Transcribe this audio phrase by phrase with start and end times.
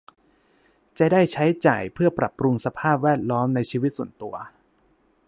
[0.99, 4.35] จะได้ใช้จ่ายเพื่อปรับปรุงสภาพแวดล้อมในชีวิตส่วนตัว